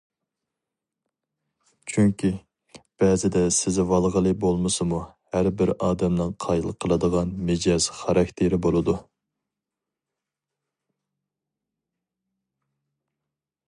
چۈنكى، 1.91 2.31
بەزىدە 3.03 3.43
سېزىۋالغىلى 3.57 4.31
بولمىسىمۇ، 4.45 5.01
ھەربىر 5.35 5.73
ئادەمنىڭ 5.89 6.33
قايىل 6.47 6.67
قىلىدىغان 6.85 7.35
مىجەز- 7.51 7.91
خاراكتېرى 7.99 8.61
بولىدۇ. 8.69 8.99